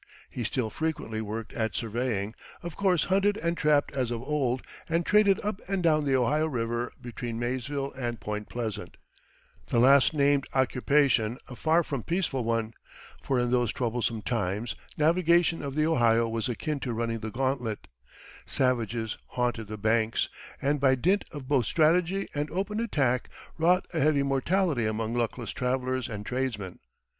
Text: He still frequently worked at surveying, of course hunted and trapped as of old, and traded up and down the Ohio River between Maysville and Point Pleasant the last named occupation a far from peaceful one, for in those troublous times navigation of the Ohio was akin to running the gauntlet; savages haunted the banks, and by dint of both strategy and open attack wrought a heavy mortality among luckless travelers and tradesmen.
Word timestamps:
He 0.31 0.43
still 0.43 0.71
frequently 0.71 1.21
worked 1.21 1.53
at 1.53 1.75
surveying, 1.75 2.33
of 2.63 2.75
course 2.75 3.03
hunted 3.03 3.37
and 3.37 3.55
trapped 3.55 3.93
as 3.93 4.09
of 4.09 4.23
old, 4.23 4.63
and 4.89 5.05
traded 5.05 5.39
up 5.45 5.61
and 5.69 5.83
down 5.83 6.05
the 6.05 6.15
Ohio 6.15 6.47
River 6.47 6.91
between 6.99 7.37
Maysville 7.37 7.91
and 7.91 8.19
Point 8.19 8.49
Pleasant 8.49 8.97
the 9.67 9.77
last 9.77 10.11
named 10.15 10.45
occupation 10.55 11.37
a 11.49 11.55
far 11.55 11.83
from 11.83 12.01
peaceful 12.01 12.43
one, 12.43 12.73
for 13.21 13.39
in 13.39 13.51
those 13.51 13.71
troublous 13.71 14.11
times 14.25 14.75
navigation 14.97 15.61
of 15.61 15.75
the 15.75 15.85
Ohio 15.85 16.27
was 16.27 16.49
akin 16.49 16.79
to 16.79 16.93
running 16.93 17.19
the 17.19 17.29
gauntlet; 17.29 17.85
savages 18.47 19.19
haunted 19.27 19.67
the 19.67 19.77
banks, 19.77 20.29
and 20.59 20.79
by 20.79 20.95
dint 20.95 21.25
of 21.31 21.47
both 21.47 21.67
strategy 21.67 22.27
and 22.33 22.49
open 22.49 22.79
attack 22.79 23.29
wrought 23.59 23.85
a 23.93 23.99
heavy 23.99 24.23
mortality 24.23 24.87
among 24.87 25.13
luckless 25.13 25.51
travelers 25.51 26.09
and 26.09 26.25
tradesmen. 26.25 26.79